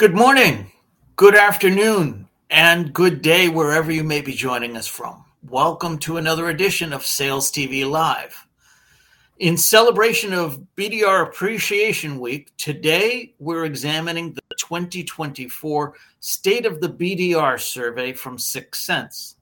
[0.00, 0.72] Good morning,
[1.16, 5.26] good afternoon, and good day wherever you may be joining us from.
[5.42, 8.46] Welcome to another edition of Sales TV Live.
[9.40, 17.60] In celebration of BDR Appreciation Week, today we're examining the 2024 State of the BDR
[17.60, 19.34] survey from 6sense.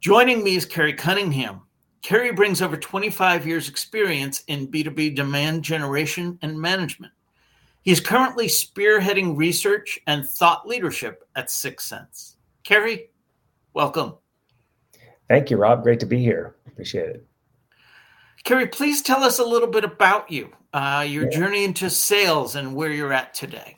[0.00, 1.60] Joining me is Kerry Cunningham.
[2.00, 7.12] Kerry brings over 25 years' experience in B2B demand generation and management.
[7.84, 12.36] He is currently spearheading research and thought leadership at 6sense.
[12.62, 13.10] Kerry,
[13.74, 14.14] welcome.
[15.28, 15.82] Thank you, Rob.
[15.82, 16.56] Great to be here.
[16.66, 17.26] Appreciate it.
[18.44, 21.38] Kerry, please tell us a little bit about you, uh, your yeah.
[21.38, 23.76] journey into sales, and where you're at today.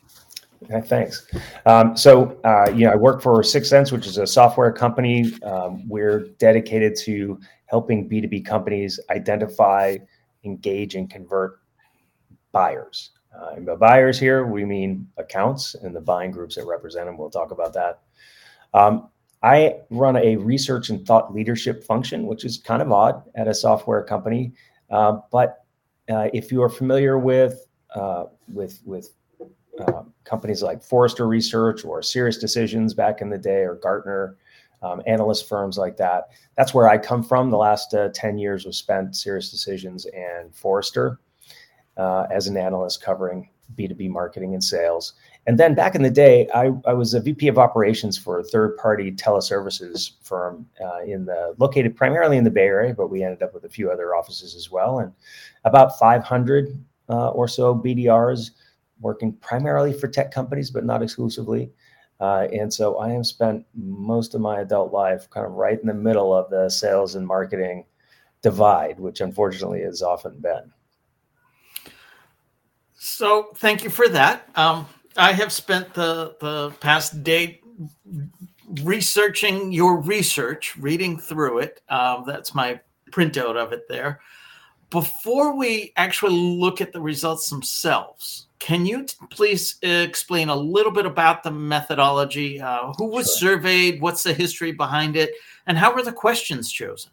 [0.63, 1.27] Okay, thanks.
[1.65, 5.33] Um, so, uh, you know, I work for 6sense, which is a software company.
[5.43, 9.97] Um, we're dedicated to helping B2B companies identify,
[10.45, 11.59] engage, and convert
[12.53, 13.11] buyers.
[13.35, 17.17] Uh, and by buyers here, we mean accounts and the buying groups that represent them.
[17.17, 18.01] We'll talk about that.
[18.73, 19.09] Um,
[19.43, 23.53] I run a research and thought leadership function, which is kind of odd at a
[23.53, 24.53] software company.
[24.89, 25.65] Uh, but
[26.09, 29.11] uh, if you are familiar with uh, with with
[29.79, 34.37] uh, companies like Forrester Research or SiriusDecisions back in the day, or Gartner,
[34.81, 37.51] um, analyst firms like that, that's where I come from.
[37.51, 41.19] The last uh, ten years was spent SiriusDecisions and Forrester
[41.97, 45.13] uh, as an analyst covering B2B marketing and sales.
[45.45, 48.43] And then back in the day, I, I was a VP of operations for a
[48.43, 53.23] third party teleservices firm uh, in the located primarily in the Bay Area, but we
[53.23, 54.99] ended up with a few other offices as well.
[54.99, 55.11] And
[55.63, 56.77] about 500
[57.09, 58.51] uh, or so BDRs
[58.99, 61.71] working primarily for tech companies, but not exclusively.
[62.19, 65.87] Uh, and so I have spent most of my adult life kind of right in
[65.87, 67.85] the middle of the sales and marketing
[68.41, 70.73] divide, which unfortunately has often been.
[72.97, 74.49] So thank you for that.
[74.55, 77.61] Um, I have spent the the past day
[78.83, 81.81] researching your research, reading through it.
[81.89, 82.79] Um, that's my
[83.11, 84.19] printout of it there.
[84.89, 90.91] Before we actually look at the results themselves, can you t- please explain a little
[90.91, 92.59] bit about the methodology?
[92.59, 93.53] Uh, who was sure.
[93.53, 94.01] surveyed?
[94.01, 95.31] What's the history behind it?
[95.67, 97.11] And how were the questions chosen?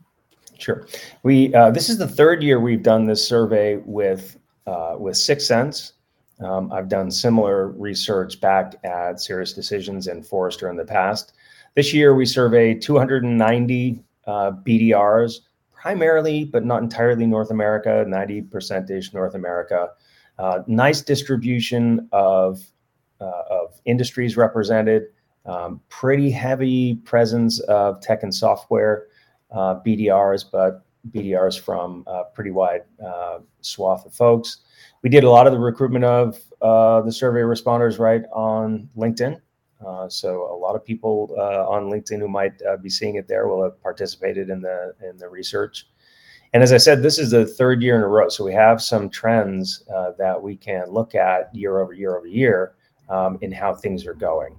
[0.59, 0.87] Sure.
[1.25, 5.93] We uh, this is the third year we've done this survey with uh, with 6sense.
[6.41, 11.33] Um, I've done similar research back at SiriusDecisions and Forrester in the past.
[11.75, 15.41] This year, we surveyed 290 uh, BDRs,
[15.73, 19.91] primarily, but not entirely North America, 90% ish North America.
[20.39, 22.61] Uh, nice distribution of,
[23.21, 25.05] uh, of industries represented,
[25.47, 29.07] um, pretty heavy presence of tech and software
[29.53, 34.59] uh, BDRs, but BDRs from a pretty wide uh, swath of folks.
[35.03, 39.41] We did a lot of the recruitment of uh, the survey responders right on LinkedIn.
[39.87, 43.29] Uh, so a lot of people uh, on LinkedIn who might uh, be seeing it
[43.29, 45.89] there will have participated in the in the research.
[46.55, 48.29] And as I said, this is the third year in a row.
[48.29, 52.29] So we have some trends uh, that we can look at year over year over
[52.29, 52.75] year
[53.11, 54.57] um, in how things are going.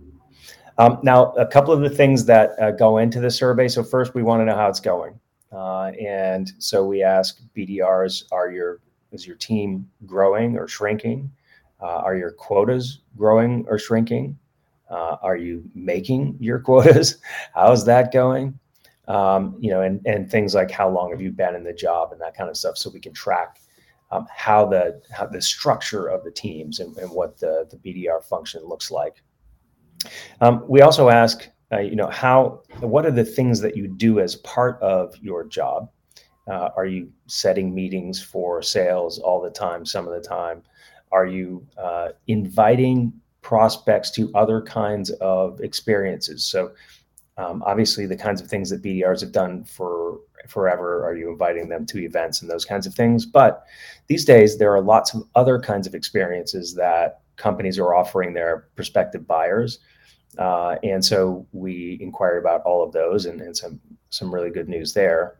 [0.77, 3.69] Um, now, a couple of the things that go into the survey.
[3.69, 5.17] So first, we want to know how it's going.
[5.51, 8.79] Uh, and so we ask BDRs, are your
[9.11, 11.31] is your team growing or shrinking?
[11.81, 14.37] Uh, are your quotas growing or shrinking?
[14.89, 17.17] Uh, are you making your quotas?
[17.53, 18.59] How's that going?
[19.07, 22.11] Um, you know, and and things like how long have you been in the job
[22.11, 23.61] and that kind of stuff, so we can track
[24.11, 28.23] um, how the how the structure of the teams and, and what the the BDR
[28.23, 29.21] function looks like.
[30.41, 34.19] Um, we also ask uh, you know how what are the things that you do
[34.19, 35.89] as part of your job?
[36.47, 40.61] Uh, are you setting meetings for sales all the time some of the time?
[41.11, 46.45] Are you uh, inviting prospects to other kinds of experiences?
[46.45, 46.71] So
[47.37, 51.67] um, obviously the kinds of things that bdrs have done for forever are you inviting
[51.69, 53.25] them to events and those kinds of things?
[53.25, 53.65] But
[54.07, 58.67] these days there are lots of other kinds of experiences that companies are offering their
[58.75, 59.79] prospective buyers
[60.37, 63.79] uh, and so we inquired about all of those and, and some
[64.09, 65.39] some really good news there.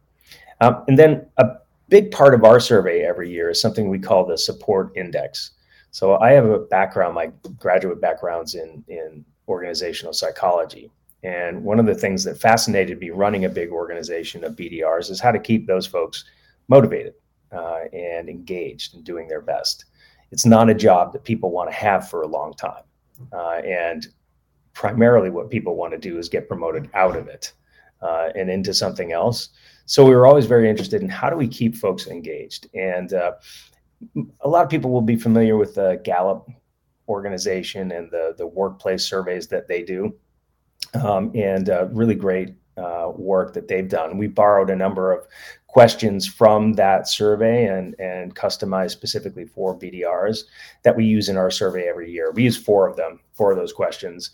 [0.61, 1.47] Um, and then a
[1.89, 5.51] big part of our survey every year is something we call the support index.
[5.91, 10.91] So I have a background, my graduate backgrounds in in organizational psychology.
[11.23, 15.19] And one of the things that fascinated me running a big organization of BDRs is
[15.19, 16.23] how to keep those folks
[16.67, 17.13] motivated
[17.51, 19.85] uh, and engaged and doing their best.
[20.31, 22.83] It's not a job that people want to have for a long time.
[23.31, 24.07] Uh, and
[24.75, 27.51] primarily what people want to do is get promoted out of it
[28.01, 29.49] uh, and into something else.
[29.87, 32.67] So we were always very interested in how do we keep folks engaged.
[32.75, 33.33] And uh,
[34.41, 36.47] a lot of people will be familiar with the Gallup
[37.07, 40.13] organization and the the workplace surveys that they do,
[40.95, 44.17] um, and uh, really great uh, work that they've done.
[44.17, 45.27] We borrowed a number of
[45.67, 50.43] questions from that survey and and customized specifically for BDRs
[50.83, 52.31] that we use in our survey every year.
[52.31, 54.31] We use four of them, four of those questions.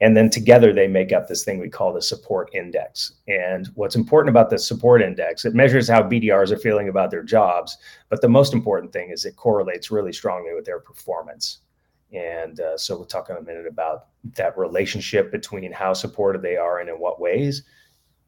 [0.00, 3.12] And then together they make up this thing we call the support index.
[3.28, 7.22] And what's important about the support index, it measures how BDRs are feeling about their
[7.22, 7.78] jobs.
[8.08, 11.58] But the most important thing is it correlates really strongly with their performance.
[12.12, 14.06] And uh, so we'll talk in a minute about
[14.36, 17.62] that relationship between how supported they are and in what ways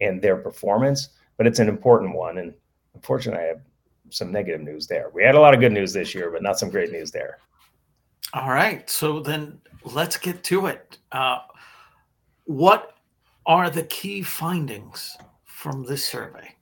[0.01, 1.11] and their performance.
[1.37, 2.39] But it's an important one.
[2.39, 2.55] And
[2.95, 3.61] unfortunately, I have
[4.11, 5.11] some negative news there.
[5.13, 7.39] We had a lot of good news this year, but not some great news there.
[8.33, 8.89] All right.
[8.91, 10.99] So then let's get to it.
[11.13, 11.39] Uh,
[12.47, 12.97] what
[13.45, 16.53] are the key findings from this survey?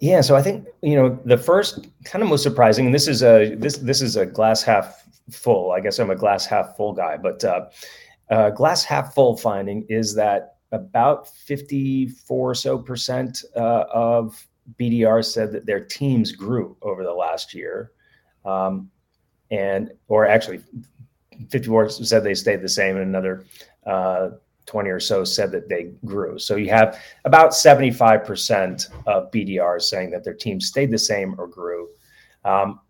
[0.00, 3.22] Yeah, so I think you know the first kind of most surprising, and this is
[3.22, 5.72] a this this is a glass half full.
[5.72, 7.66] I guess I'm a glass half full guy, but uh,
[8.30, 14.46] uh, glass half full finding is that about 54 or so percent uh, of
[14.78, 17.90] BDR said that their teams grew over the last year,
[18.44, 18.88] um,
[19.50, 20.60] and or actually
[21.50, 23.44] 54 said they stayed the same, and another
[23.84, 24.30] uh,
[24.68, 26.38] 20 or so said that they grew.
[26.38, 31.48] So you have about 75% of BDRs saying that their team stayed the same or
[31.48, 31.88] grew.
[32.44, 32.80] Um,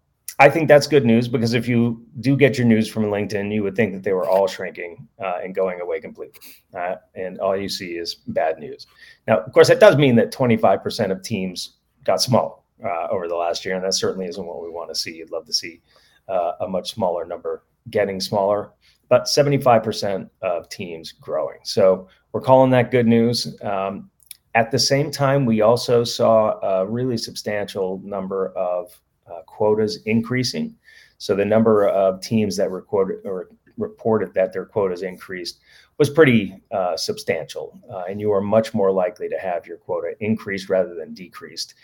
[0.40, 3.62] I think that's good news because if you do get your news from LinkedIn, you
[3.62, 6.40] would think that they were all shrinking uh, and going away completely.
[6.74, 8.86] Uh, and all you see is bad news.
[9.26, 13.34] Now, of course, that does mean that 25% of teams got smaller uh, over the
[13.34, 13.74] last year.
[13.74, 15.14] And that certainly isn't what we want to see.
[15.14, 15.80] You'd love to see
[16.28, 18.70] uh, a much smaller number getting smaller
[19.08, 21.58] but 75% of teams growing.
[21.64, 23.56] So we're calling that good news.
[23.62, 24.10] Um,
[24.54, 28.98] at the same time, we also saw a really substantial number of
[29.30, 30.74] uh, quotas increasing.
[31.18, 35.60] So the number of teams that recorded or reported that their quotas increased
[35.98, 40.14] was pretty uh, substantial, uh, and you are much more likely to have your quota
[40.20, 41.74] increased rather than decreased.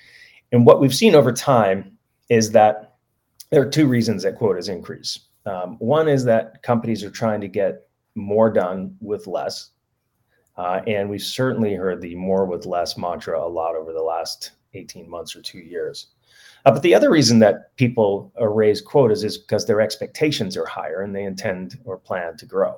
[0.53, 1.99] And what we've seen over time
[2.29, 2.97] is that
[3.51, 5.19] there are two reasons that quotas increase.
[5.47, 9.71] Um, one is that companies are trying to get more done with less.
[10.57, 14.53] Uh, and we've certainly heard the more with less mantra a lot over the last
[14.75, 16.09] 18 months or two years.
[16.65, 21.03] Uh, but the other reason that people raise quotas is because their expectations are higher
[21.03, 22.77] and they intend or plan to grow.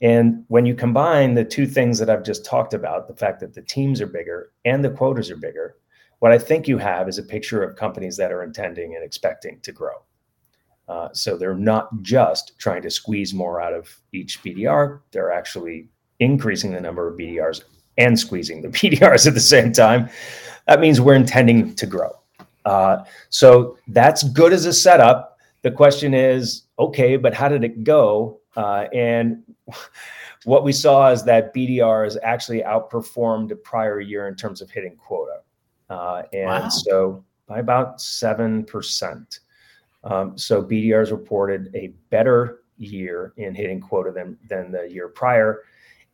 [0.00, 3.54] And when you combine the two things that I've just talked about, the fact that
[3.54, 5.76] the teams are bigger and the quotas are bigger,
[6.20, 9.60] what I think you have is a picture of companies that are intending and expecting
[9.60, 9.94] to grow.
[10.88, 15.88] Uh, so they're not just trying to squeeze more out of each BDR, they're actually
[16.20, 17.62] increasing the number of BDRs
[17.98, 20.08] and squeezing the BDRs at the same time.
[20.66, 22.18] That means we're intending to grow.
[22.64, 25.38] Uh, so that's good as a setup.
[25.62, 28.40] The question is, okay, but how did it go?
[28.56, 29.42] Uh, and
[30.44, 34.96] what we saw is that BDRs actually outperformed the prior year in terms of hitting
[34.96, 35.40] quota.
[35.90, 36.68] Uh, and wow.
[36.68, 39.38] so by about 7%.
[40.04, 45.62] Um, so BDRs reported a better year in hitting quota than, than the year prior.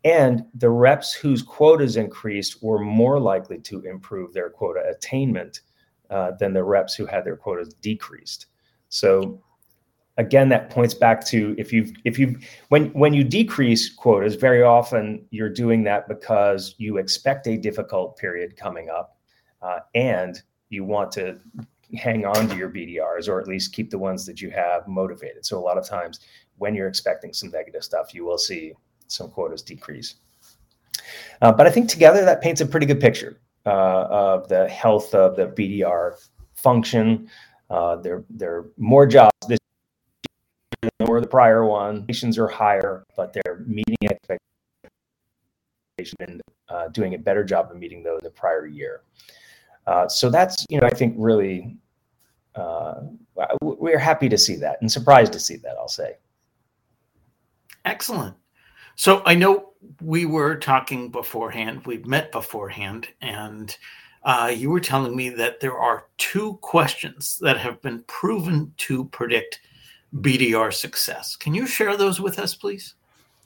[0.05, 5.61] And the reps whose quotas increased were more likely to improve their quota attainment
[6.11, 8.47] uh, than the reps who had their quotas decreased.
[8.91, 9.43] So
[10.19, 12.39] again, that points back to if you if you
[12.69, 18.17] when when you decrease quotas, very often you're doing that because you expect a difficult
[18.17, 19.19] period coming up,
[19.63, 21.39] uh, and you want to
[21.96, 25.44] hang on to your BDRs or at least keep the ones that you have motivated.
[25.44, 26.20] So a lot of times
[26.58, 28.72] when you're expecting some negative stuff, you will see
[29.06, 30.17] some quotas decrease.
[31.43, 35.15] Uh, but I think together that paints a pretty good picture uh, of the health
[35.15, 36.15] of the BDR
[36.55, 37.29] function.
[37.70, 39.58] Uh, there, there are more jobs this
[40.82, 42.05] year than were the prior one.
[42.06, 44.51] Nations are higher, but they're meeting expectations
[46.20, 49.03] and uh, doing a better job of meeting those the prior year.
[49.86, 51.77] Uh, so that's you know I think really
[52.55, 53.01] uh,
[53.61, 55.77] we're happy to see that and surprised to see that.
[55.79, 56.17] I'll say.
[57.84, 58.37] Excellent.
[58.96, 59.70] So I know
[60.01, 61.84] we were talking beforehand.
[61.84, 63.77] We've met beforehand, and
[64.23, 69.05] uh, you were telling me that there are two questions that have been proven to
[69.06, 69.61] predict
[70.15, 71.37] BDR success.
[71.37, 72.94] Can you share those with us, please?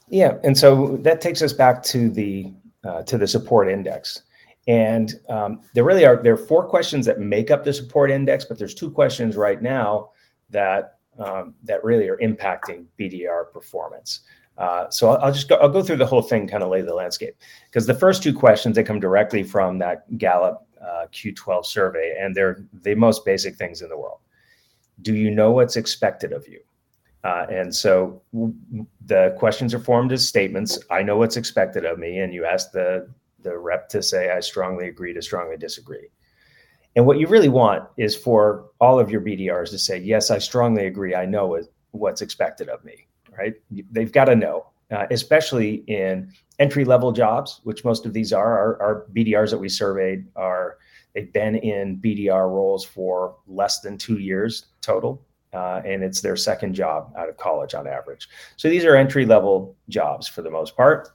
[0.07, 4.23] Yeah, and so that takes us back to the uh, to the support index.
[4.69, 8.45] And um, there really are there are four questions that make up the support index,
[8.45, 10.11] but there's two questions right now
[10.51, 14.21] that um, that really are impacting BDR performance.
[14.59, 16.81] Uh, so I'll, I'll, just go, I'll go through the whole thing, kind of lay
[16.81, 17.35] the landscape,
[17.65, 22.35] because the first two questions they come directly from that Gallup uh, Q12 survey, and
[22.35, 24.19] they're the most basic things in the world.
[25.01, 26.59] Do you know what's expected of you?
[27.23, 28.21] Uh, and so
[29.05, 30.77] the questions are formed as statements.
[30.91, 33.09] I know what's expected of me, and you ask the
[33.43, 36.09] the rep to say, "I strongly agree" to strongly disagree.
[36.95, 40.39] And what you really want is for all of your BDRs to say, "Yes, I
[40.39, 41.15] strongly agree.
[41.15, 43.55] I know what's expected of me." Right?
[43.91, 48.57] They've got to know, uh, especially in entry level jobs, which most of these are.
[48.57, 50.77] Our, our BDRs that we surveyed are
[51.13, 55.21] they've been in BDR roles for less than two years total
[55.53, 58.29] uh, and it's their second job out of college on average.
[58.55, 61.09] So these are entry level jobs for the most part.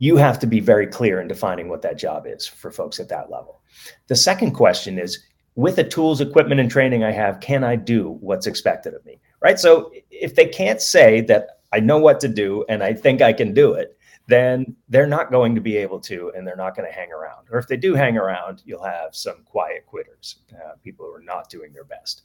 [0.00, 3.08] You have to be very clear in defining what that job is for folks at
[3.10, 3.60] that level.
[4.08, 5.22] The second question is
[5.54, 9.20] with the tools, equipment, and training I have, can I do what's expected of me?
[9.40, 9.60] Right.
[9.60, 13.32] So if they can't say that I know what to do and I think I
[13.32, 16.88] can do it, then they're not going to be able to, and they're not going
[16.88, 17.46] to hang around.
[17.50, 21.22] Or if they do hang around, you'll have some quiet quitters, uh, people who are
[21.22, 22.22] not doing their best.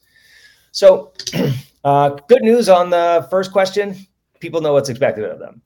[0.71, 1.13] So,
[1.83, 3.95] uh, good news on the first question
[4.39, 5.61] people know what's expected of them.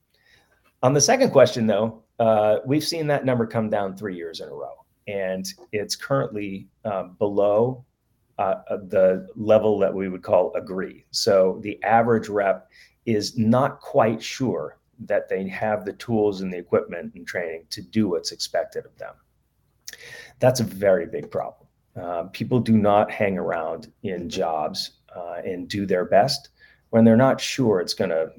[0.82, 4.48] On the second question, though, uh, we've seen that number come down three years in
[4.48, 7.84] a row, and it's currently um, below
[8.38, 11.06] uh, uh, the level that we would call agree.
[11.12, 12.70] So, the average rep
[13.06, 17.82] is not quite sure that they have the tools and the equipment and training to
[17.82, 19.14] do what's expected of them.
[20.40, 21.68] That's a very big problem.
[22.00, 26.50] Uh, people do not hang around in jobs uh, and do their best
[26.92, 28.32] when they're not sure it's going to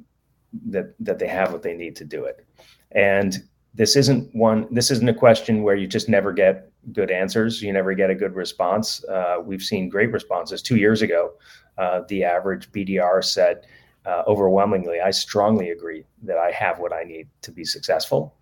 [0.66, 2.44] that that they have what they need to do it.
[2.92, 3.36] And
[3.74, 4.66] this isn't one.
[4.70, 7.62] This isn't a question where you just never get good answers.
[7.62, 9.04] You never get a good response.
[9.04, 10.62] Uh, we've seen great responses.
[10.62, 11.32] Two years ago,
[11.78, 13.66] uh, the average BDR said
[14.06, 18.34] uh, overwhelmingly, "I strongly agree that I have what I need to be successful."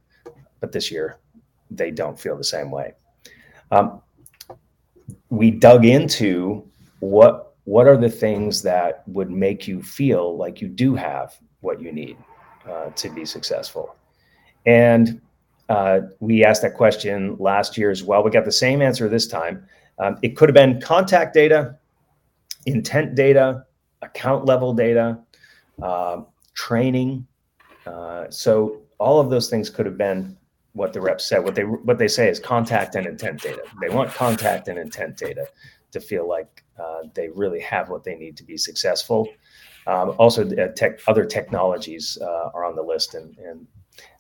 [0.60, 1.18] But this year,
[1.70, 2.94] they don't feel the same way.
[3.70, 4.00] Um,
[5.28, 6.66] we dug into
[7.00, 11.80] what what are the things that would make you feel like you do have what
[11.80, 12.16] you need
[12.68, 13.96] uh, to be successful?
[14.66, 15.20] And
[15.68, 18.22] uh, we asked that question last year as well.
[18.22, 19.66] We got the same answer this time.
[19.98, 21.76] Um, it could have been contact data,
[22.66, 23.64] intent data,
[24.02, 25.18] account level data,
[25.82, 26.22] uh,
[26.54, 27.26] training.
[28.30, 30.36] So all of those things could have been
[30.72, 31.44] what the reps said.
[31.44, 33.62] What they what they say is contact and intent data.
[33.80, 35.46] They want contact and intent data
[35.92, 39.28] to feel like uh, they really have what they need to be successful.
[39.88, 43.66] Um, also, uh, tech, other technologies uh, are on the list, and, and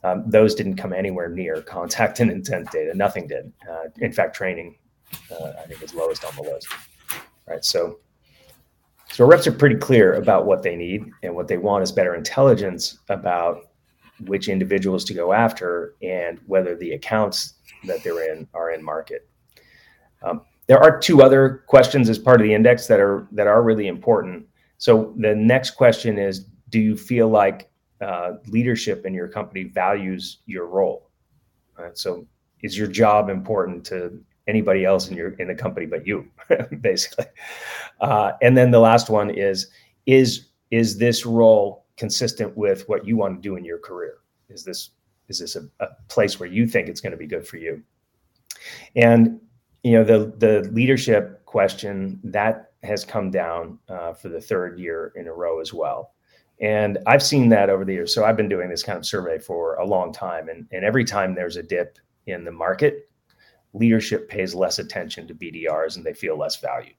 [0.02, 2.94] um, those didn't come anywhere near contact and intent data.
[2.94, 3.52] Nothing did.
[3.70, 4.78] Uh, in fact, training,
[5.30, 6.68] uh, I think, is lowest on the list.
[7.46, 7.62] Right.
[7.62, 7.98] So,
[9.12, 12.14] so reps are pretty clear about what they need, and what they want is better
[12.14, 13.68] intelligence about
[14.20, 19.28] which individuals to go after and whether the accounts that they're in are in market.
[20.22, 23.62] Um, there are two other questions as part of the index that are that are
[23.62, 24.46] really important.
[24.78, 27.70] So the next question is, do you feel like
[28.00, 31.10] uh, leadership in your company values your role?
[31.76, 31.98] Right?
[31.98, 32.26] So
[32.62, 36.28] is your job important to anybody else in your in the company but you,
[36.80, 37.26] basically?
[38.00, 39.68] Uh, and then the last one is
[40.06, 44.18] is is this role consistent with what you want to do in your career?
[44.48, 44.90] Is this
[45.28, 47.82] is this a, a place where you think it's going to be good for you?
[48.94, 49.40] And
[49.82, 55.12] you know the the leadership question that has come down uh, for the third year
[55.16, 56.14] in a row as well.
[56.60, 58.14] And i've seen that over the years.
[58.14, 60.48] So i've been doing this kind of survey for a long time.
[60.48, 63.10] And, and every time there's a dip in the market
[63.74, 66.94] leadership pays less attention to bdrs and they feel less value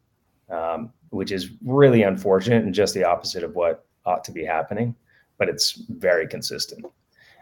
[0.52, 4.96] um, which is really unfortunate and just the opposite of what ought to be happening
[5.40, 6.86] but it's very consistent.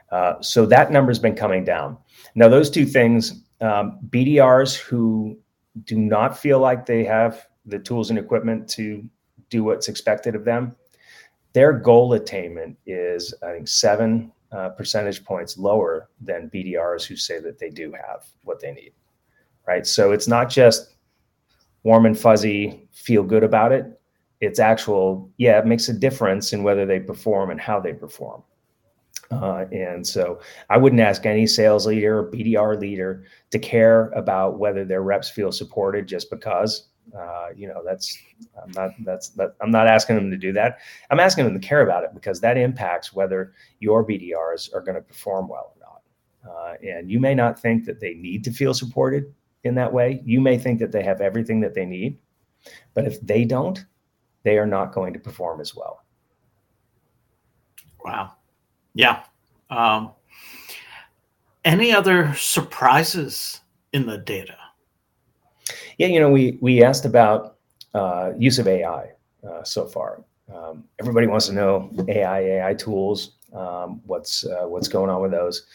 [0.09, 1.97] Uh, so that number's been coming down.
[2.35, 5.37] Now those two things um, BDRs who
[5.83, 9.07] do not feel like they have the tools and equipment to
[9.49, 10.75] do what's expected of them,
[11.53, 17.39] their goal attainment is, I think, seven uh, percentage points lower than BDRs who say
[17.39, 18.93] that they do have what they need.
[19.67, 19.85] Right.
[19.85, 20.95] So it's not just
[21.83, 23.99] warm and fuzzy, feel good about it.
[24.39, 28.43] It's actual, yeah, it makes a difference in whether they perform and how they perform.
[29.31, 34.57] Uh, and so I wouldn't ask any sales leader or BDR leader to care about
[34.57, 36.87] whether their reps feel supported just because.
[37.15, 38.17] Uh, you know, that's
[38.61, 40.79] I'm not that's that I'm not asking them to do that.
[41.09, 44.95] I'm asking them to care about it because that impacts whether your BDRs are going
[44.95, 46.01] to perform well or not.
[46.51, 49.33] Uh, and you may not think that they need to feel supported
[49.63, 50.21] in that way.
[50.25, 52.17] You may think that they have everything that they need,
[52.93, 53.85] but if they don't,
[54.43, 56.03] they are not going to perform as well.
[58.03, 58.33] Wow.
[58.93, 59.23] Yeah.
[59.69, 60.11] Um,
[61.65, 63.61] any other surprises
[63.91, 64.55] in the data?
[65.97, 67.57] Yeah, you know, we we asked about
[67.93, 69.11] uh, use of AI
[69.47, 70.23] uh, so far,
[70.53, 75.31] Um, everybody wants to know AI, AI tools, um, what's uh, what's going on with
[75.31, 75.65] those.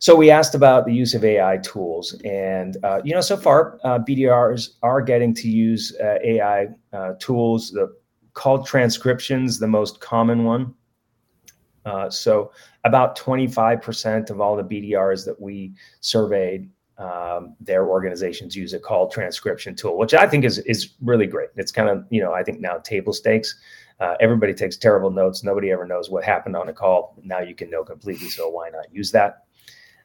[0.00, 3.78] So we asked about the use of AI tools, and uh, you know, so far
[3.84, 6.68] uh, BDRs are getting to use uh, AI
[7.20, 7.70] tools.
[7.70, 7.94] The
[8.34, 10.74] call transcriptions, the most common one.
[12.10, 12.52] So
[12.84, 19.08] about 25% of all the BDRs that we surveyed, um, their organizations use a call
[19.08, 21.50] transcription tool, which I think is is really great.
[21.56, 23.54] It's kind of you know I think now table stakes.
[24.00, 25.42] Uh, everybody takes terrible notes.
[25.42, 27.16] Nobody ever knows what happened on a call.
[27.24, 28.28] Now you can know completely.
[28.28, 29.44] So why not use that?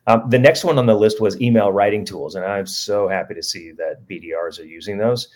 [0.06, 3.34] Um, the next one on the list was email writing tools, and I'm so happy
[3.36, 5.30] to see that BDRs are using those.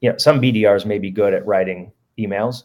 [0.00, 2.64] You know, some BDRs may be good at writing emails,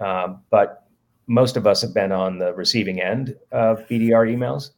[0.00, 0.88] um, but
[1.26, 4.70] most of us have been on the receiving end of BDR emails.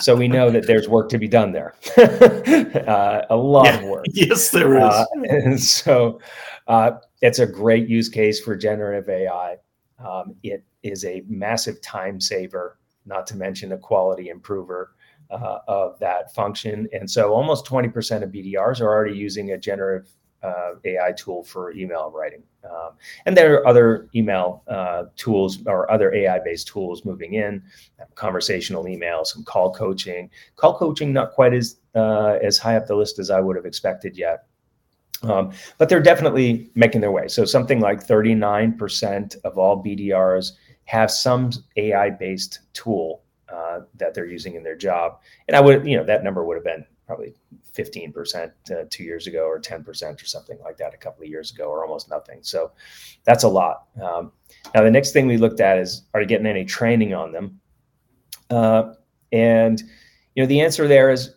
[0.00, 1.74] So we know that there's work to be done there.
[1.98, 4.06] uh, a lot yeah, of work.
[4.12, 4.82] Yes, there is.
[4.82, 6.20] Uh, and so
[6.68, 9.56] uh, it's a great use case for generative AI.
[9.98, 14.94] Um, it is a massive time saver, not to mention a quality improver
[15.30, 16.88] uh, of that function.
[16.92, 20.10] And so almost 20% of BDRs are already using a generative
[20.42, 22.42] uh, AI tool for email writing.
[22.64, 22.92] Um,
[23.26, 27.62] and there are other email uh, tools or other AI based tools moving in,
[28.14, 30.30] conversational email, some call coaching.
[30.56, 33.66] Call coaching, not quite as, uh, as high up the list as I would have
[33.66, 34.46] expected yet.
[35.22, 37.28] Um, but they're definitely making their way.
[37.28, 40.52] So something like 39% of all BDRs
[40.84, 45.20] have some AI based tool uh, that they're using in their job.
[45.48, 47.34] And I would, you know, that number would have been probably
[47.76, 51.50] 15% uh, two years ago or 10% or something like that a couple of years
[51.50, 52.38] ago or almost nothing.
[52.42, 52.70] So
[53.24, 53.86] that's a lot.
[54.00, 54.30] Um,
[54.76, 57.60] now, the next thing we looked at is are you getting any training on them?
[58.48, 58.92] Uh,
[59.32, 59.82] and,
[60.36, 61.34] you know, the answer there is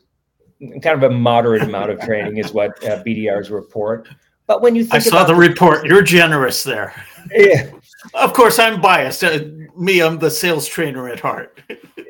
[0.59, 4.07] kind of a moderate amount of training is what uh, BDRs report.
[4.45, 6.93] But when you think I saw the report, you're generous there.
[7.31, 7.71] Yeah.
[8.13, 9.23] Of course, I'm biased.
[9.23, 9.39] Uh,
[9.75, 11.59] me, I'm the sales trainer at heart.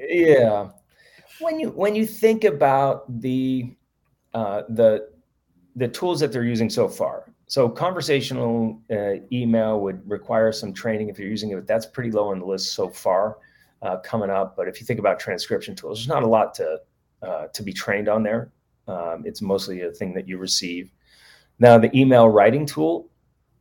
[0.10, 0.67] yeah.
[1.43, 3.75] When you when you think about the
[4.33, 5.09] uh, the
[5.75, 11.09] the tools that they're using so far, so conversational uh, email would require some training
[11.09, 13.37] if you're using it, but that's pretty low on the list so far.
[13.81, 16.79] Uh, coming up, but if you think about transcription tools, there's not a lot to
[17.22, 18.50] uh, to be trained on there.
[18.87, 20.89] Um, it's mostly a thing that you receive.
[21.59, 23.09] Now, the email writing tool,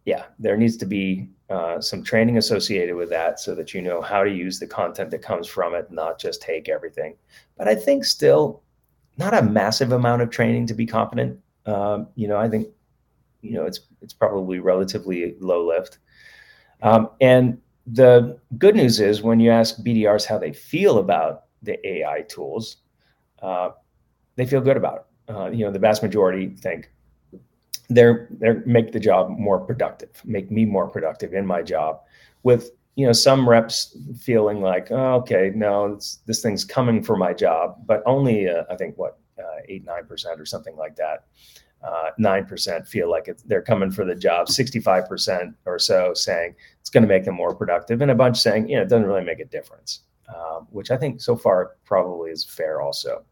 [0.05, 4.01] yeah, there needs to be uh, some training associated with that so that you know
[4.01, 7.15] how to use the content that comes from it, not just take everything.
[7.57, 8.63] But I think still
[9.19, 11.39] not a massive amount of training to be competent.
[11.67, 12.69] Um, you know, I think
[13.43, 15.99] you know it's it's probably relatively low lift.
[16.83, 21.79] Um, and the good news is when you ask BDRs how they feel about the
[21.87, 22.79] AI tools,
[23.41, 23.71] uh,
[24.37, 25.35] they feel good about it.
[25.35, 26.91] Uh, you know, the vast majority think
[27.95, 32.01] they're they're make the job more productive, make me more productive in my job.
[32.43, 37.33] With you know some reps feeling like, oh, okay, no, this thing's coming for my
[37.33, 41.25] job, but only uh, I think what uh, eight nine percent or something like that.
[41.83, 44.49] Uh, nine percent feel like they're coming for the job.
[44.49, 48.39] Sixty-five percent or so saying it's going to make them more productive, and a bunch
[48.39, 50.01] saying, you know, it doesn't really make a difference.
[50.29, 53.25] Um, which I think so far probably is fair also.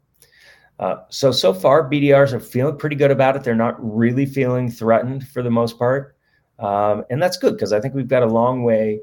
[0.81, 3.45] Uh, so so far, BDRs are feeling pretty good about it.
[3.45, 6.17] They're not really feeling threatened for the most part,
[6.59, 9.01] um, and that's good because I think we've got a long way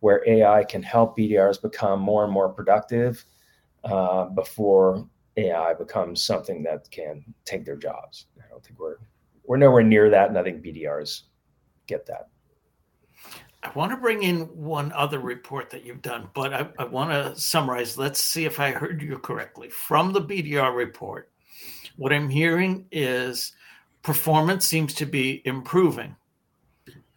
[0.00, 3.24] where AI can help BDRs become more and more productive
[3.84, 8.26] uh, before AI becomes something that can take their jobs.
[8.36, 8.96] I don't think we're
[9.44, 11.22] we're nowhere near that, and I think BDRs
[11.86, 12.28] get that.
[13.62, 17.10] I want to bring in one other report that you've done, but I, I want
[17.10, 17.98] to summarize.
[17.98, 19.68] Let's see if I heard you correctly.
[19.68, 21.30] From the BDR report,
[21.96, 23.52] what I'm hearing is
[24.02, 26.16] performance seems to be improving,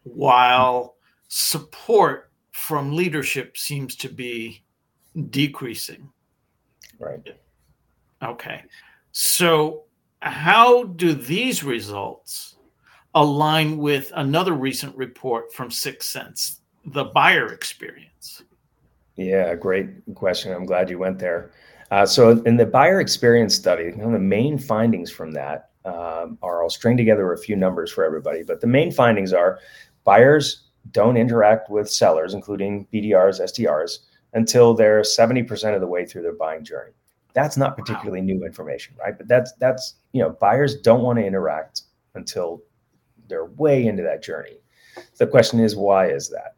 [0.04, 0.96] while
[1.30, 4.64] support from leadership seems to be
[5.30, 6.10] decreasing.
[7.00, 7.36] Right.
[8.22, 8.64] Okay.
[9.14, 9.84] So,
[10.20, 12.53] how do these results
[13.16, 18.44] align with another recent report from 6sense, the buyer experience?
[19.16, 20.52] Yeah, great question.
[20.52, 21.52] I'm glad you went there.
[21.92, 26.38] Uh, so, in the buyer experience study, one of the main findings from that um,
[26.42, 29.60] are I'll string together a few numbers for everybody, but the main findings are
[30.04, 34.00] buyers don't interact with sellers, including BDRs, SDRs,
[34.34, 36.92] until they're 70% of the way through their buying journey.
[37.34, 38.26] That's not particularly wow.
[38.26, 39.18] new information, right?
[39.18, 41.84] But that's that's you know buyers don't want to interact
[42.16, 42.62] until
[43.34, 44.60] they're way into that journey.
[45.18, 46.56] The question is, why is that?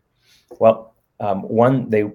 [0.60, 2.12] Well, um, one, they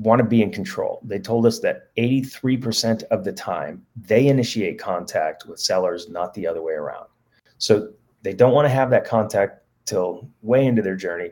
[0.00, 1.00] want to be in control.
[1.04, 6.44] They told us that 83% of the time they initiate contact with sellers, not the
[6.44, 7.06] other way around.
[7.58, 7.90] So
[8.22, 11.30] they don't want to have that contact till way into their journey.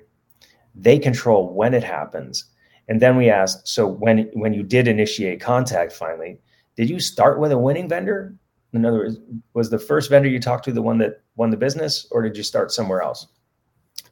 [0.77, 2.45] They control when it happens.
[2.87, 6.39] And then we asked, so when when you did initiate contact finally,
[6.77, 8.37] did you start with a winning vendor?
[8.73, 9.19] In other words,
[9.55, 12.37] was the first vendor you talked to the one that won the business, or did
[12.37, 13.27] you start somewhere else?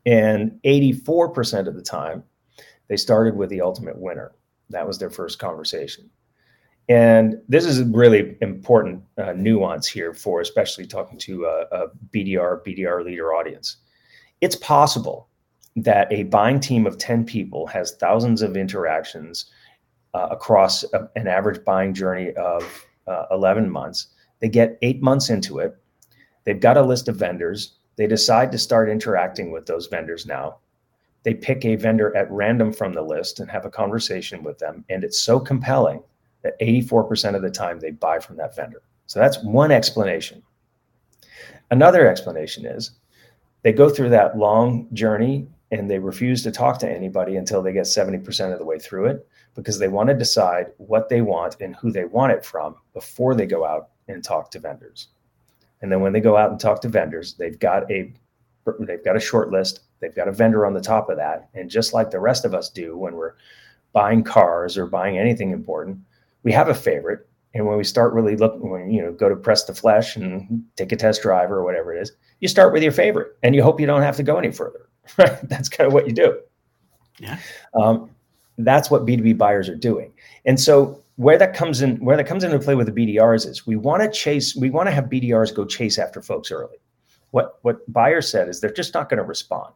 [0.06, 2.22] And 84% of the time,
[2.88, 4.32] they started with the ultimate winner.
[4.68, 6.10] That was their first conversation.
[6.88, 11.88] And this is a really important uh, nuance here for especially talking to a, a
[12.12, 13.76] BDR, BDR leader audience.
[14.40, 15.28] It's possible
[15.76, 19.50] that a buying team of 10 people has thousands of interactions
[20.14, 24.08] uh, across a, an average buying journey of uh, 11 months.
[24.40, 25.76] They get eight months into it.
[26.44, 27.74] They've got a list of vendors.
[27.96, 30.58] They decide to start interacting with those vendors now.
[31.22, 34.84] They pick a vendor at random from the list and have a conversation with them.
[34.88, 36.02] And it's so compelling
[36.42, 38.82] that 84% of the time they buy from that vendor.
[39.06, 40.42] So that's one explanation.
[41.70, 42.92] Another explanation is
[43.62, 47.72] they go through that long journey and they refuse to talk to anybody until they
[47.72, 51.56] get 70% of the way through it because they want to decide what they want
[51.60, 55.08] and who they want it from before they go out and talk to vendors.
[55.82, 58.12] And then when they go out and talk to vendors, they've got a
[58.80, 61.48] they've got a short list, they've got a vendor on the top of that.
[61.54, 63.34] And just like the rest of us do when we're
[63.92, 65.98] buying cars or buying anything important,
[66.42, 67.26] we have a favorite.
[67.54, 70.64] And when we start really looking, when you know, go to press the flesh and
[70.76, 73.62] take a test drive or whatever it is, you start with your favorite, and you
[73.62, 74.86] hope you don't have to go any further.
[75.18, 75.36] Right?
[75.48, 76.40] That's kind of what you do.
[77.18, 77.38] Yeah.
[77.74, 78.10] Um,
[78.58, 80.12] that's what B2B buyers are doing.
[80.44, 83.66] And so where that comes in, where that comes into play with the BDRs is
[83.66, 86.78] we want to chase, we want to have BDRs go chase after folks early.
[87.32, 89.74] What what buyers said is they're just not going to respond.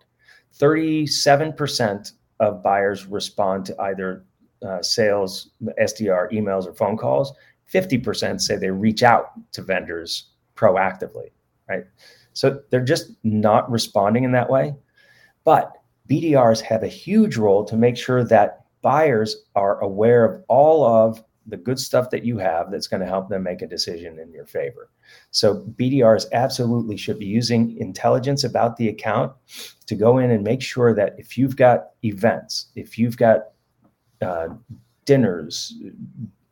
[0.58, 4.24] 37% of buyers respond to either
[4.66, 7.34] uh, sales, SDR, emails, or phone calls.
[7.70, 11.28] 50% say they reach out to vendors proactively,
[11.68, 11.84] right?
[12.32, 14.74] So they're just not responding in that way.
[15.44, 15.72] But
[16.08, 21.22] BDRs have a huge role to make sure that buyers are aware of all of
[21.46, 24.32] the good stuff that you have that's going to help them make a decision in
[24.32, 24.90] your favor.
[25.30, 29.32] So BDRs absolutely should be using intelligence about the account
[29.86, 33.48] to go in and make sure that if you've got events, if you've got
[34.22, 34.48] uh,
[35.04, 35.74] dinners,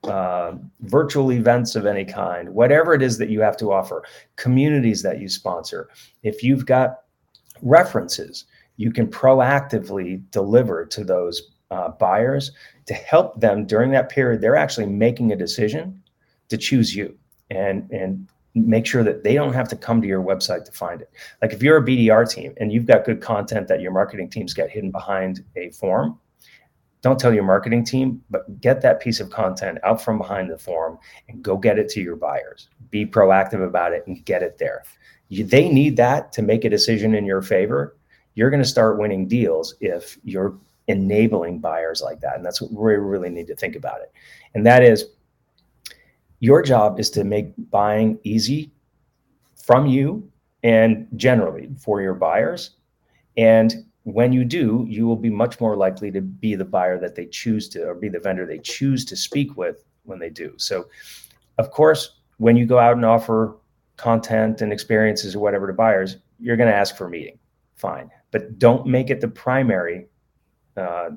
[0.05, 4.05] uh, virtual events of any kind, whatever it is that you have to offer,
[4.37, 5.89] communities that you sponsor,
[6.23, 7.01] if you've got
[7.63, 8.45] references,
[8.77, 12.53] you can proactively deliver to those uh, buyers
[12.87, 14.41] to help them during that period.
[14.41, 16.03] They're actually making a decision
[16.49, 17.17] to choose you
[17.51, 21.01] and and make sure that they don't have to come to your website to find
[21.01, 21.11] it.
[21.41, 24.53] Like if you're a BDR team and you've got good content that your marketing teams
[24.53, 26.19] get hidden behind a form,
[27.01, 30.59] don't tell your marketing team, but get that piece of content out from behind the
[30.59, 32.69] form and go get it to your buyers.
[32.91, 34.85] Be proactive about it and get it there.
[35.29, 37.97] You, they need that to make a decision in your favor.
[38.35, 40.57] You're going to start winning deals if you're
[40.89, 42.37] enabling buyers like that.
[42.37, 44.13] And that's what we really need to think about it.
[44.55, 45.07] And that is
[46.41, 48.73] your job is to make buying easy
[49.55, 50.29] from you
[50.63, 52.71] and generally for your buyers.
[53.37, 57.15] And when you do, you will be much more likely to be the buyer that
[57.15, 60.53] they choose to, or be the vendor they choose to speak with when they do.
[60.57, 60.87] So,
[61.59, 63.57] of course, when you go out and offer
[63.97, 67.39] content and experiences or whatever to buyers, you're going to ask for a meeting.
[67.77, 68.11] Fine.
[68.33, 70.09] But don't make it the primary
[70.77, 71.11] uh,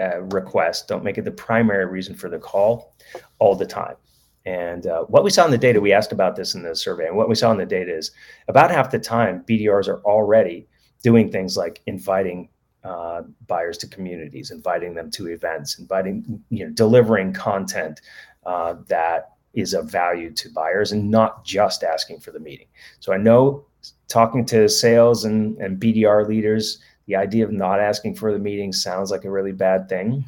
[0.00, 0.88] uh, request.
[0.88, 2.94] Don't make it the primary reason for the call
[3.38, 3.96] all the time.
[4.44, 7.08] And uh, what we saw in the data, we asked about this in the survey,
[7.08, 8.12] and what we saw in the data is
[8.46, 10.68] about half the time BDRs are already
[11.02, 12.48] doing things like inviting
[12.84, 18.00] uh, buyers to communities, inviting them to events, inviting, you know, delivering content
[18.44, 22.68] uh, that is of value to buyers, and not just asking for the meeting.
[23.00, 23.66] So I know
[24.08, 28.72] talking to sales and, and BDR leaders, the idea of not asking for the meeting
[28.72, 30.24] sounds like a really bad thing,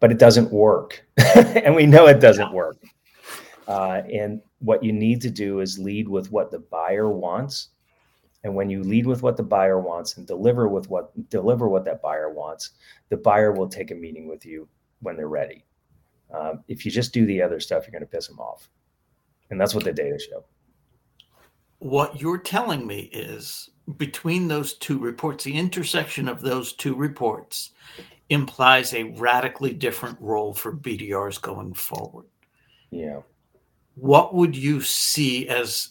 [0.00, 1.04] but it doesn't work.
[1.36, 2.76] and we know it doesn't work.
[3.68, 7.68] Uh, and what you need to do is lead with what the buyer wants.
[8.44, 11.84] And when you lead with what the buyer wants and deliver with what deliver what
[11.84, 12.70] that buyer wants,
[13.08, 14.68] the buyer will take a meeting with you
[15.00, 15.64] when they're ready.
[16.34, 18.68] Um, if you just do the other stuff, you're going to piss them off,
[19.50, 20.44] and that's what the data show.
[21.78, 27.70] What you're telling me is between those two reports, the intersection of those two reports
[28.28, 32.26] implies a radically different role for BDRs going forward.
[32.90, 33.20] Yeah.
[33.96, 35.90] What would you see as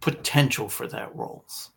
[0.00, 1.70] potential for that roles?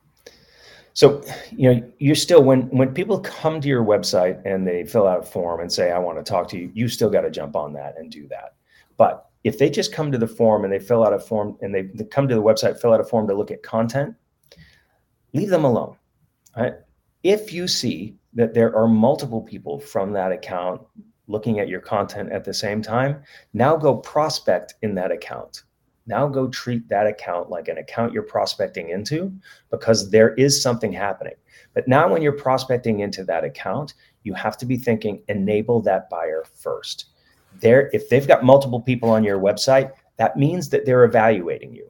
[0.93, 5.07] So, you know, you're still when when people come to your website and they fill
[5.07, 7.29] out a form and say, "I want to talk to you," you still got to
[7.29, 8.55] jump on that and do that.
[8.95, 11.75] But if they just come to the form and they fill out a form and
[11.75, 14.15] they, they come to the website, fill out a form to look at content,
[15.36, 15.95] leave them alone.
[16.58, 16.76] Right?
[17.26, 20.80] if you see that there are multiple people from that account
[21.28, 25.63] looking at your content at the same time, now go prospect in that account.
[26.06, 29.34] Now go treat that account like an account you're prospecting into
[29.71, 31.34] because there is something happening.
[31.74, 36.12] But now, when you're prospecting into that account, you have to be thinking enable that
[36.12, 37.06] buyer first.
[37.60, 41.89] There, if they've got multiple people on your website, that means that they're evaluating you.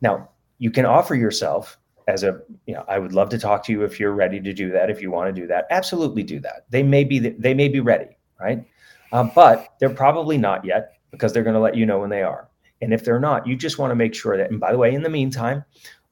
[0.00, 1.76] Now, you can offer yourself
[2.10, 4.52] as a, you know, I would love to talk to you if you're ready to
[4.52, 4.90] do that.
[4.90, 6.66] If you want to do that, absolutely do that.
[6.70, 8.64] They may be, they may be ready, right?
[9.12, 12.22] Um, but they're probably not yet because they're going to let you know when they
[12.22, 12.48] are.
[12.82, 14.50] And if they're not, you just want to make sure that.
[14.50, 15.64] And by the way, in the meantime,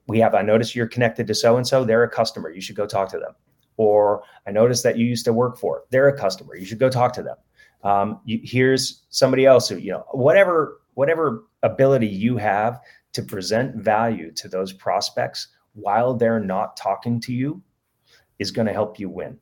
[0.07, 0.35] we have.
[0.35, 1.85] I noticed you're connected to so and so.
[1.85, 2.51] They're a customer.
[2.51, 3.33] You should go talk to them.
[3.77, 5.85] Or I noticed that you used to work for.
[5.91, 6.57] They're a customer.
[6.57, 7.37] You should go talk to them.
[7.85, 10.05] Um, you, here's somebody else who you know.
[10.11, 12.81] Whatever whatever ability you have
[13.13, 15.49] to present value to those prospects
[15.81, 17.63] while they're not talking to you
[18.39, 19.39] is going to help you win.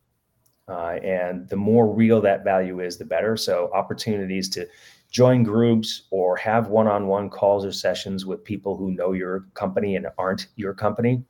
[0.68, 3.36] Uh, and the more real that value is, the better.
[3.36, 4.66] So, opportunities to
[5.10, 9.46] join groups or have one on one calls or sessions with people who know your
[9.54, 11.22] company and aren't your company,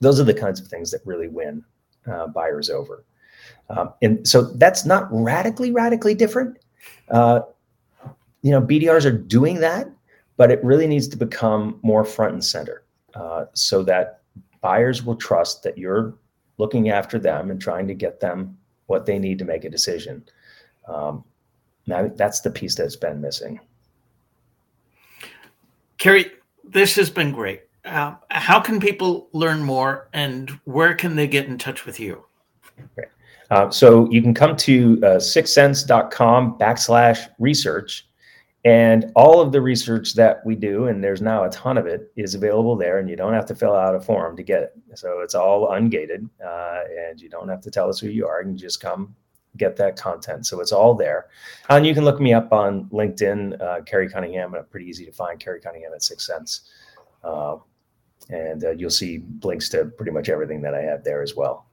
[0.00, 1.64] those are the kinds of things that really win
[2.10, 3.04] uh, buyers over.
[3.70, 6.58] Um, and so, that's not radically, radically different.
[7.10, 7.40] Uh,
[8.42, 9.88] you know, BDRs are doing that,
[10.36, 12.82] but it really needs to become more front and center
[13.14, 14.23] uh, so that
[14.64, 16.14] buyers will trust that you're
[16.56, 20.24] looking after them and trying to get them what they need to make a decision.
[20.88, 21.22] Um,
[21.86, 23.60] that's the piece that's been missing.
[25.98, 26.30] Kerry,
[26.64, 27.64] this has been great.
[27.84, 32.24] Uh, how can people learn more and where can they get in touch with you?
[32.94, 33.08] Great.
[33.50, 38.06] Uh, so you can come to uh, 6sense.com backslash research
[38.64, 42.10] and all of the research that we do, and there's now a ton of it,
[42.16, 44.74] is available there, and you don't have to fill out a form to get it.
[44.94, 48.42] So it's all ungated, uh, and you don't have to tell us who you are.
[48.42, 49.14] Can just come
[49.56, 50.46] get that content.
[50.46, 51.28] So it's all there.
[51.68, 55.38] And you can look me up on LinkedIn, uh, Kerry Cunningham, pretty easy to find,
[55.38, 56.62] Kerry Cunningham at 6sense.
[57.22, 57.56] Uh,
[58.30, 61.66] and uh, you'll see links to pretty much everything that I have there as well.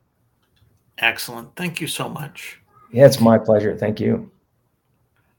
[0.97, 1.55] Excellent.
[1.55, 2.59] Thank you so much.
[2.91, 3.75] Yeah, it's my pleasure.
[3.75, 4.29] Thank you.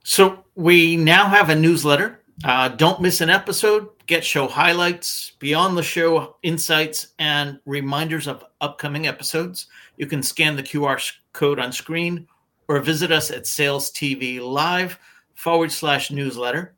[0.02, 2.20] So we now have a newsletter.
[2.44, 3.88] Uh, don't miss an episode.
[4.06, 9.68] Get show highlights, beyond the show insights, and reminders of upcoming episodes.
[9.96, 11.00] You can scan the QR
[11.32, 12.26] code on screen
[12.68, 14.98] or visit us at Sales TV Live
[15.34, 16.74] forward slash newsletter.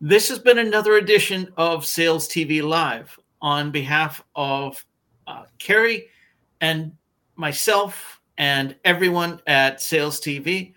[0.00, 3.18] This has been another edition of Sales TV Live.
[3.40, 4.84] On behalf of
[5.26, 6.08] uh, Kerry
[6.60, 6.92] and
[7.36, 10.74] myself and everyone at Sales TV,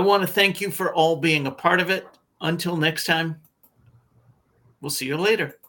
[0.00, 2.06] I want to thank you for all being a part of it.
[2.40, 3.38] Until next time,
[4.80, 5.59] we'll see you later.